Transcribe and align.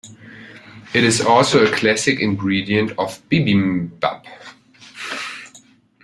It 0.95 1.03
is 1.03 1.21
also 1.21 1.63
a 1.63 1.71
classic 1.75 2.21
ingredient 2.21 2.89
of 2.97 3.21
bibimbap. 3.29 4.25